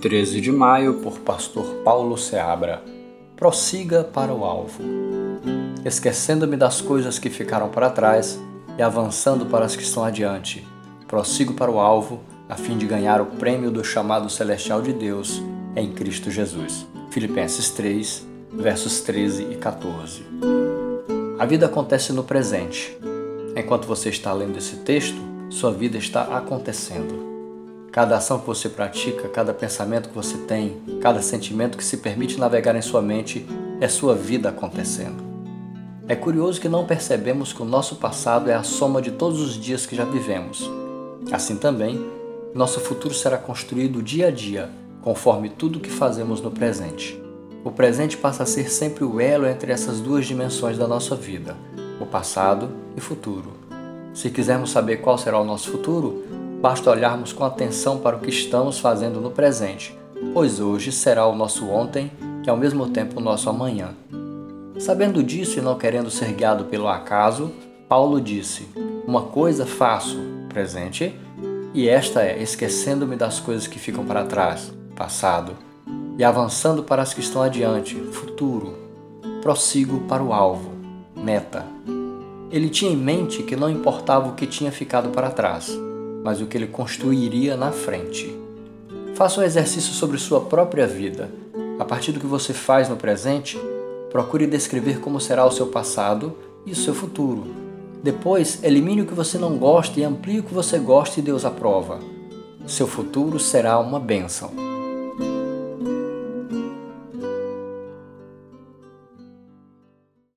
[0.00, 2.82] 13 de maio, por Pastor Paulo Seabra.
[3.36, 4.82] Prossiga para o alvo.
[5.84, 8.38] Esquecendo-me das coisas que ficaram para trás
[8.76, 10.66] e avançando para as que estão adiante,
[11.06, 15.42] prossigo para o alvo, a fim de ganhar o prêmio do chamado celestial de Deus
[15.74, 16.86] em Cristo Jesus.
[17.10, 20.22] Filipenses 3, versos 13 e 14.
[21.38, 22.96] A vida acontece no presente.
[23.56, 25.18] Enquanto você está lendo esse texto,
[25.50, 27.37] sua vida está acontecendo.
[27.90, 32.38] Cada ação que você pratica, cada pensamento que você tem, cada sentimento que se permite
[32.38, 33.46] navegar em sua mente
[33.80, 35.26] é sua vida acontecendo.
[36.06, 39.54] É curioso que não percebemos que o nosso passado é a soma de todos os
[39.54, 40.70] dias que já vivemos.
[41.32, 41.98] Assim também,
[42.54, 44.70] nosso futuro será construído dia a dia,
[45.02, 47.20] conforme tudo que fazemos no presente.
[47.64, 51.56] O presente passa a ser sempre o elo entre essas duas dimensões da nossa vida,
[52.00, 53.52] o passado e futuro.
[54.14, 56.24] Se quisermos saber qual será o nosso futuro,
[56.60, 59.96] Basta olharmos com atenção para o que estamos fazendo no presente,
[60.34, 62.10] pois hoje será o nosso ontem,
[62.42, 63.90] que é ao mesmo tempo o nosso amanhã.
[64.76, 67.52] Sabendo disso e não querendo ser guiado pelo acaso,
[67.88, 68.68] Paulo disse:
[69.06, 71.14] Uma coisa faço, presente,
[71.72, 75.52] e esta é esquecendo-me das coisas que ficam para trás, passado,
[76.18, 78.76] e avançando para as que estão adiante, futuro.
[79.40, 80.72] Prossigo para o alvo,
[81.14, 81.64] meta.
[82.50, 85.78] Ele tinha em mente que não importava o que tinha ficado para trás
[86.24, 88.34] mas o que ele construiria na frente.
[89.14, 91.30] Faça um exercício sobre sua própria vida.
[91.78, 93.58] A partir do que você faz no presente,
[94.10, 97.46] procure descrever como será o seu passado e o seu futuro.
[98.02, 101.44] Depois, elimine o que você não gosta e amplie o que você gosta e Deus
[101.44, 101.98] aprova.
[102.66, 104.67] Seu futuro será uma bênção.